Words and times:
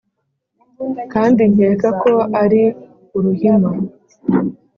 Kandi 1.13 1.41
nkeka 1.53 1.89
ko 2.01 2.13
ari 2.41 2.63
uruhima 3.17 3.71